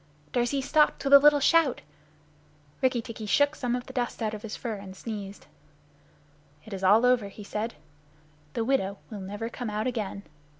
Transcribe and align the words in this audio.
Darzee 0.31 0.61
stopped 0.63 1.03
with 1.03 1.13
a 1.13 1.19
little 1.19 1.39
shout. 1.39 1.81
Rikki 2.81 3.03
tikki 3.03 3.27
shook 3.27 3.53
some 3.53 3.75
of 3.75 3.85
the 3.85 3.93
dust 3.93 4.19
out 4.23 4.33
of 4.33 4.41
his 4.41 4.55
fur 4.55 4.73
and 4.77 4.95
sneezed. 4.97 5.45
"It 6.65 6.73
is 6.73 6.83
all 6.83 7.05
over," 7.05 7.27
he 7.27 7.43
said. 7.43 7.75
"The 8.53 8.65
widow 8.65 8.97
will 9.11 9.21
never 9.21 9.47
come 9.47 9.69
out 9.69 9.85
again." 9.85 10.23